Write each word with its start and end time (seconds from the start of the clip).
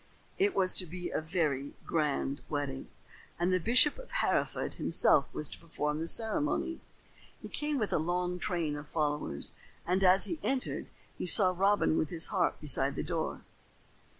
It 0.39 0.55
was 0.55 0.77
to 0.79 0.87
be 0.87 1.11
a 1.11 1.21
very 1.21 1.75
grand 1.85 2.41
wedding, 2.49 2.87
and 3.39 3.53
the 3.53 3.59
Bishop 3.59 3.99
of 3.99 4.09
Hereford 4.13 4.73
himself 4.73 5.31
was 5.31 5.47
to 5.51 5.59
perform 5.59 5.99
the 5.99 6.07
ceremony. 6.07 6.79
He 7.39 7.49
came 7.49 7.77
with 7.77 7.93
a 7.93 7.99
long 7.99 8.39
train 8.39 8.75
of 8.75 8.87
followers, 8.87 9.51
and 9.85 10.03
as 10.03 10.25
he 10.25 10.39
entered 10.41 10.87
he 11.19 11.27
saw 11.27 11.53
Robin 11.55 11.99
with 11.99 12.09
his 12.09 12.29
harp 12.29 12.59
beside 12.59 12.95
the 12.95 13.03
door. 13.03 13.41